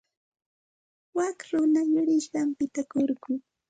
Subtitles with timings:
[1.15, 3.31] Wak runaqa yurisqanpita kurku.